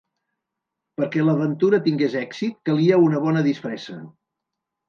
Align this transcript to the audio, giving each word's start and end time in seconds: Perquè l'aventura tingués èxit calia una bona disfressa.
Perquè 1.01 1.25
l'aventura 1.27 1.81
tingués 1.89 2.17
èxit 2.23 2.57
calia 2.71 3.01
una 3.09 3.23
bona 3.27 3.45
disfressa. 3.49 4.03